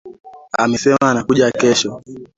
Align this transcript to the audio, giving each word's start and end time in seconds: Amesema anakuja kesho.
Amesema 0.57 0.97
anakuja 1.11 1.51
kesho. 1.51 2.01